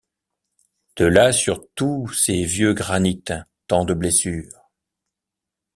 [0.97, 3.23] De là sur tous ces vieux granits
[3.67, 4.67] tant de blessures.